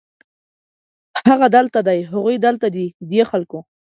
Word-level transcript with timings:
هغه 1.29 1.47
دلته 1.55 1.79
دی، 1.87 1.99
هغوی 2.13 2.37
دلته 2.45 2.67
دي، 2.75 2.85
دې 3.11 3.21
خلکو 3.31 3.59